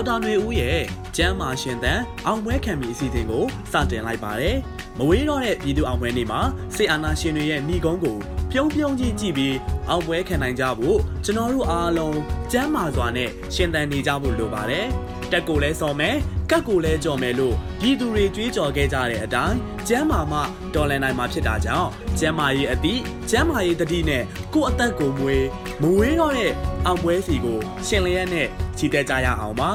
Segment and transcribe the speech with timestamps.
[0.00, 0.78] က်တာຫນွေဦးရဲ့
[1.16, 4.56] ကျမ်းမာရှင်သန်အောင်ပွဲခံမီအစီအစဉ်ကိုစတင်လိုက်ပါတယ်။
[4.98, 6.40] မဝေးတော့တဲ့ပြည်သူအောင်ပွဲနေ့မှာ
[6.76, 8.16] စေအာနာရှင်တွေရဲ့ဏီကုန်းကို
[8.50, 9.56] ပြုံးပြုံးကြီးကြည့်ပြီး
[9.88, 12.18] အောင်ပွဲခံနိုင်ကြဖို့ကျွန်တော်တို့အားလုံး
[12.52, 14.86] ကျမ်းမာစွာနဲ့ရှင်သန်နေကြဖို့လိုပါတယ်။
[15.32, 16.16] တက်ကိုလဲစော်မယ်
[16.50, 19.56] ကတ်ကိုလဲကြော်မယ်လို့ပြည်သူတွေကြွေးကြော်ခဲ့ကြတဲ့အတိုင်း
[19.88, 20.40] ကျမ်းမာမှ
[20.74, 21.88] တော်လန်နိုင်မှာဖြစ်တာကြောင့်
[22.18, 24.22] ကျမ်းမာရေးအသည့်ကျမ်းမာရေးတတိနဲ့
[24.54, 25.46] ကိုယ့်အသက်ကိုမွေး
[25.82, 26.52] မဝေးတော့တဲ့
[26.86, 28.46] အောင်ပွဲစီကို ရှင်လျက်နဲ့
[28.78, 29.70] ချီတက်ကြရအောင်ပါ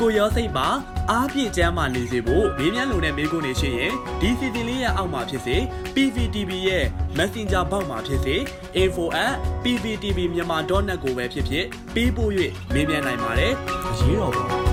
[0.00, 0.68] ကိုရောစိတ်ပါ
[1.10, 5.56] အားပြည့်ကျမ်းမာနေစေဖို့မေးမြန်းလို့နဲ့မေးခွန်းနေရှိရင်ဒီစီတင်လေးရအောက်မှာဖြစ်စေ
[5.94, 6.84] PVTV ရဲ့
[7.18, 8.36] Messenger ဘောက်မှာဖြစ်စေ
[8.82, 11.64] info@pvtvmyanmar.net ကိုပဲဖြစ်ဖြစ်
[11.94, 12.32] ပေးပို့၍
[12.74, 13.52] မေးမြန်းနိုင်ပါတယ်
[13.90, 14.65] အရေးတော်ပုံ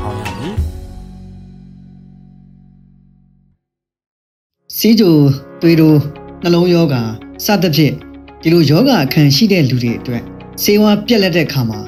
[4.85, 5.15] စီးကြို
[5.61, 5.99] သွေးတိုး
[6.43, 7.01] နှလုံးယောဂါ
[7.45, 7.93] စသဖြင့်
[8.41, 10.23] ဒီလိုယောဂအခန့်ရှိတဲ့လူတွေအတွက်
[10.63, 11.79] စေဝါပြက်လက်တဲ့ခါမှာ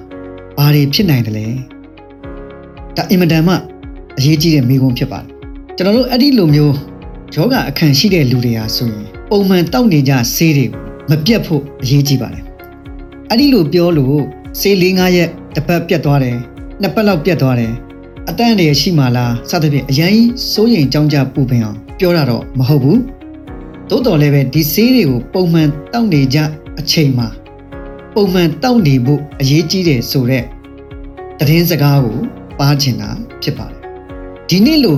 [0.57, 1.47] ဘာတွေဖြစ်နိုင်တယ်လဲ
[2.95, 3.53] ဒါအင်မတန်မှ
[4.17, 5.29] အရေးကြီးတဲ့မိကုံးဖြစ်ပါတယ်
[5.77, 6.75] ကျွန်တော်တို့အဲ့ဒီလိုမျိုး
[7.35, 10.65] ယောဂအခန့်ရှိတဲ့လူတွေဟာဆိုရင်ပုံမှန်တောက်နေကြဆေးတွေ
[11.09, 12.43] မပြတ်ဖို့အရေးကြီးပါတယ်
[13.29, 14.19] အဲ့ဒီလိုပြောလို့
[14.59, 16.37] ဆေး၄၅ရက်တစ်ပတ်ပြတ်သွားတယ်
[16.81, 17.73] နှစ်ပတ်လောက်ပြတ်သွားတယ်
[18.29, 23.01] အတန်းတွေရှိမှလားစသဖြင့်အရင်ကြီးစိုးရင်ကြောင်းကြပူပင်အောင်ပြောတာတော့မဟုတ်ဘူး
[23.89, 26.37] သို့တော်လည်းပဲဒီဆေးတွေကိုပုံမှန်တောက်နေကြ
[26.79, 27.27] အချိန်မှာ
[28.13, 30.45] ပုံမှန်တောက်နေဖို့အရေးကြီးတယ်ဆိုတော့
[31.39, 32.17] သတင်းစကားကို
[32.59, 33.09] ပါချင်တာ
[33.41, 33.81] ဖြစ်ပါတယ်
[34.49, 34.97] ဒီနေ့လို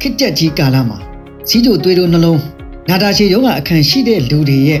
[0.00, 0.98] ခစ်ကြက်ကြီးကာလမှာ
[1.48, 2.40] စီးကြိုသွေးတို့နှလုံး
[2.88, 4.80] နာတာရှည်ယောဂအခန့်ရှိတဲ့လူတွေရဲ့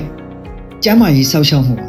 [0.82, 1.88] ကျန်းမာရေးစောင့်ရှောက်မှုပါ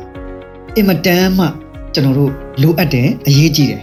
[0.75, 1.45] အင်မတန်မှ
[1.93, 3.81] ကျွန်တော်တို့လိုအပ်တယ်အရေးကြီးတယ်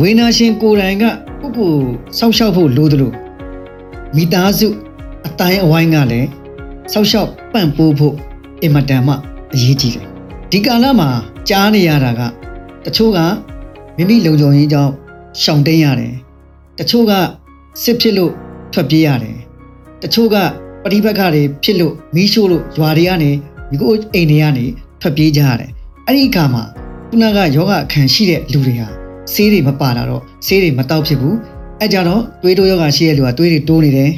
[0.00, 1.80] ဝေနာရှင်ကိုယ်တိုင်ကကိုယ့်ကိုယ်
[2.18, 3.12] စောင့်ရှောက်ဖို့လိုသလို
[4.16, 4.68] မိသားစု
[5.26, 6.28] အတိုင်းအဝိုင်းကလည်း
[6.92, 8.14] စောင့်ရှောက်ပံ့ပိုးဖို့
[8.62, 9.14] အင်မတန်မှ
[9.54, 10.06] အရေးကြီးတယ်
[10.50, 11.08] ဒီကာလမှာ
[11.48, 12.20] ကြားနေရတာက
[12.84, 13.18] တချို့က
[13.96, 14.92] မိမိလုံခြုံရေးကြောင့်
[15.42, 16.14] ရှောင်တိန်ရတယ်
[16.78, 17.12] တချို့က
[17.82, 18.32] စစ်ဖြစ်လို့
[18.72, 19.36] ထွက်ပြေးရတယ်
[20.02, 20.36] တချို့က
[20.82, 23.30] ပရိပက္ခတွေဖြစ်လို့မီးရှို့လို့ရွာတွေကနေ
[23.70, 24.64] မိကိုအိမ်တွေကနေ
[25.00, 25.70] ထွက်ပြေးကြရတယ်
[26.06, 26.62] အဲ့ဒီအခါမှာ
[27.08, 31.36] ခုနကယောဂအခန့်ရှိတဲ့လူတွေဟာ ဆေးတွေမပါတာတော့ဆေးတွေမတောက်ဖြစ်ဘူး
[31.80, 34.10] အဲ့ကြတော့သွေးတိုးယောဂရှိတဲ့လူကသွေးတွေတိုးနေတယ်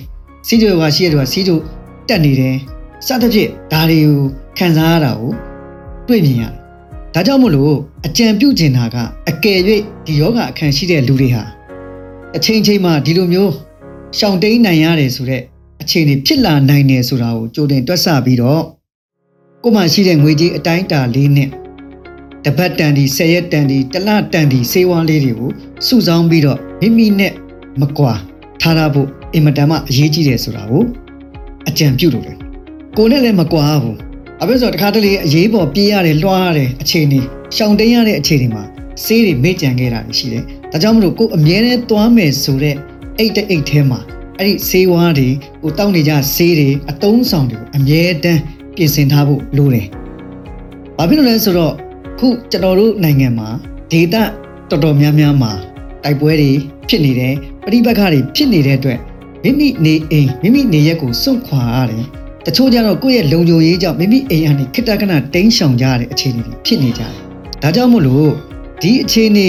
[0.47, 1.59] စီးကြိုယောဂရှိတဲ့လူကစီးကြို
[2.09, 2.57] တက်နေတယ်
[3.07, 4.19] စသဖြင့်ဒါတွေကို
[4.59, 5.33] ခံစားရတာကို
[6.09, 6.53] တွေ့မြင်ရတယ်
[7.15, 7.75] ဒါကြောင့်မို့လို့
[8.07, 8.97] အကြံပြုချင်တာက
[9.31, 9.59] အကယ်၍
[10.07, 11.45] ဒီယောဂအခန့်ရှိတဲ့လူတွေဟာ
[12.37, 13.53] အချိန်ချင်းမှာဒီလိုမျိုး
[14.19, 15.43] ရှောင်တိန်နိုင်ရတယ်ဆိုတော့
[15.83, 18.63] အခြေအနေဖြစ်လာနိုင်တယ်ဆိုတာကိုကြိုတင်တွက်ဆပြီးတော့
[19.63, 21.49] ကိုမှရှိတဲ့ငွေကြေးအတိုင်းအတာလေးနဲ့
[22.45, 25.51] တပတ်တန်ဒီ10ရက်တန်ဒီတစ်လတန်ဒီစေဝါလေးတွေကို
[25.87, 27.33] စုဆောင်းပြီးတော့မိမိနဲ့
[27.81, 28.13] မကွာ
[28.61, 30.85] ထားရဖို့အင်မတန်မှအရေးကြီးတယ်ဆိုတာကို
[31.69, 32.35] အကြံပြုလို့လေ
[32.97, 33.97] ကိုနဲ့လည်းမကွာဘူး
[34.43, 37.21] အဘယ်ဆိုတခါတလေအရေးပေါ်ပြေးရတယ်လွှားရတယ်အခြေအနေ
[37.57, 38.65] ရှောင်တိန်ရတဲ့အခြေအနေမှာ
[39.05, 42.77] ဆေးတွေမေ့ကြံခဲ့တာရှိတယ်ဒါကြောင့်မလို့ကိုအမြဲတမ်းသွားမယ်ဆိုတဲ့
[43.19, 44.01] အိတ်တဲ့အိတ်ထဲမှာ
[44.39, 45.29] အဲ့ဒီဆေးဝါးတွေ
[45.63, 48.41] ကိုတောက်နေကြဆေးတွေအတုံးဆောင်တွေကိုအမြဲတမ်း
[48.77, 49.87] ပြင်ဆင်ထားဖို့လိုတယ်။
[50.99, 51.75] ဘာဖြစ်လို့လဲဆိုတော့
[52.21, 53.49] ခုကျွန်တော်တို့နိုင်ငံမှာ
[53.93, 54.23] ဒေတာ
[54.71, 55.53] တော်တော်များများမှာ
[56.05, 56.51] တိုက်ပွဲတွေ
[56.89, 57.35] ဖြစ်နေတယ်
[57.65, 58.99] ပြိပက္ခတွေဖြစ်နေတဲ့အတွက်
[59.45, 62.05] မိမိနေအိမ်မိမိနေရက်ကိုစွန့်ခွာရတယ်။
[62.47, 67.13] တချို့ကျတော့ကိုယ့်ရဲ့လုံခြုံရေးကြောင့်မိမိအိမ်ကနေခိတ္တကနတိမ်းရှောင်ကြရတဲ့အခြေအနေတွေဖြစ်နေကြတယ်။
[67.63, 68.31] ဒါကြောင့်မို့လို့
[68.83, 69.49] ဒီအခြေအနေ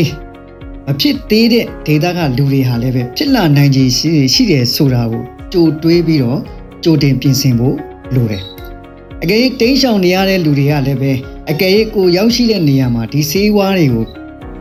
[0.85, 6.39] မဖြစ်သေးတဲ့ဒေတာကလူတွေဟာလည်းပဲဖြစ်လာနိုင်ခြေရှိရှိတယ်ဆိုတာကိုကြိုတွေးပြီးတော့
[6.83, 7.75] ကြိုတင်ပြင်ဆင်ဖို့
[8.15, 8.43] လိုတယ်။
[9.23, 11.11] အကယ်၍တိမ်းရှောင်နေရတဲ့လူတွေကလည်းပဲ
[11.51, 14.05] အကယ်၍ကိုရောက်ရှိတဲ့နေရာမှာဒီဆေးဝါးတွေကို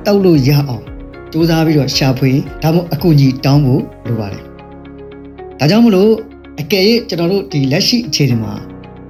[0.07, 0.85] တောက်လို့ရအောင်
[1.33, 2.31] စူးစမ်းပြီးတော့ရှာဖွေ
[2.63, 4.43] ဒါမှမဟုတ်အကူအညီတောင်းဖို့လိုပါတယ်။
[5.59, 6.13] ဒါကြောင့်မလို့
[6.61, 8.53] အကယ်၍ကျွန်တော်တို့ဒီလက်ရှိအခြေအနေမှာ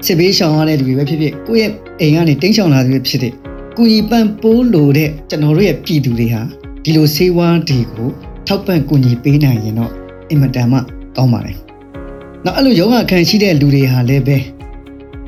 [0.07, 3.33] စစ်ဘေးရှောင်ရတဲ့လူတွေပဲဖြစ်ဖြစ်ကိုယ့်ရဲ့အိမ်ကနေတိမ်းရှောင်လာတဲ့ဖြစ်တဲ့
[3.77, 6.43] ကူညီပံ့ပိုးလိုတဲ့ကျွန်တော်တို့ရဲ့ပြည်သူတွေဟာ
[6.85, 8.09] ဒီလိုဆေးဝါးတွေကို
[8.47, 9.93] ထောက်ပံ့ကူညီပေးနိုင်ရင်တော့
[10.31, 10.79] အင်မတန်မှ
[11.17, 11.57] ကောင်းပါတယ်။
[12.45, 14.39] နောက်အဲ့လိုယောဂခံရှိတဲ့လူတွေဟာလည်းပဲ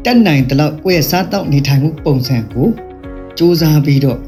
[0.04, 2.68] တက်နိုင်တဲ့လောက်ကိုယ့်ရဲ့စားတောက်နေထိုင်မှုပုံစံကို
[3.38, 4.18] စူးစမ်းပြီးတော့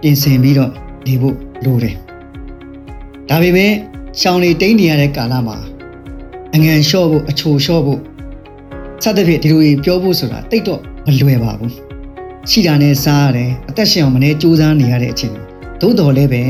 [0.00, 0.70] ပြင်ဆင်ပြီးတော့
[1.06, 1.94] နေဖို့လိုတယ်။
[3.28, 3.72] ဒါပေမဲ့
[4.20, 5.56] ရှောင်းနေတိတ်နေရတဲ့ကာလမှာ
[6.54, 8.00] အငံလျှော့ဖို့အချိုလျှော့ဖို့
[9.02, 11.72] စသဖြင့်ဒီလိုကြီးပြောဖို့ဆိုတာတိတ်တော့မလွယ်ပါဘူး။
[12.50, 15.36] ရှိတာနဲ့စားရတယ်အသက်ရှင်အောင်မနေစူးစမ်းနေရတဲ့အချိန်
[15.80, 16.42] သို့တော်လည်းပဲ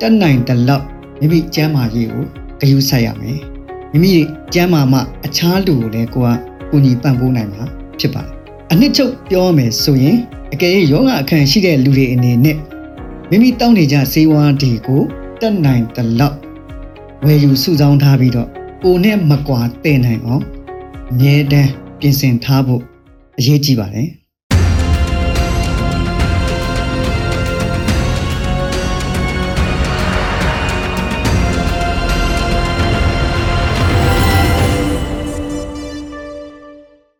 [0.00, 0.84] တက်နိုင်တဲ့လောက်
[1.20, 2.24] မိမိကျမ်းမာရေးကို
[2.60, 3.40] ဂရုစိုက်ရမယ်
[3.92, 4.12] မိမိ
[4.54, 6.30] ကျမ်းမာမှအခြားလူကိုလည်းကိုက
[6.70, 7.64] ကူညီပံ့ပိုးနိုင်မှာ
[8.00, 8.34] ဖြစ်ပါတယ်
[8.72, 10.18] အနှစ်ချုပ်ပြောရမယ်ဆိုရင်
[10.52, 12.56] အကယ်၍ယောဂအခန့်ရှိတဲ့လူတွေအနေနဲ့
[13.30, 15.02] မိမိတောင်းနေကြစေဝါဒီကို
[15.40, 16.36] တက်နိုင်တဲ့လောက်
[17.24, 18.48] ဝယ်ယူစုဆောင်းထားပြီးတော့
[18.82, 20.44] ကိုနဲ့မကွာတည်နိုင်အောင်
[21.10, 22.82] အမြဲတမ်းပြင်ဆင်ထားဖို့
[23.38, 24.08] အရေးကြီးပါတယ်